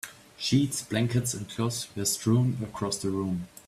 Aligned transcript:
Sheets, 0.35 0.81
blankets, 0.81 1.35
and 1.35 1.47
clothes 1.47 1.87
were 1.95 2.05
strewn 2.05 2.57
across 2.63 2.97
the 2.97 3.11
room. 3.11 3.47